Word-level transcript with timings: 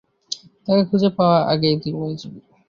তাকে 0.65 0.83
খুঁজে 0.89 1.09
পাওয়ার 1.17 1.41
আগেই 1.51 1.75
তুই 1.81 1.91
মরে 1.97 2.15
যাবি। 2.21 2.39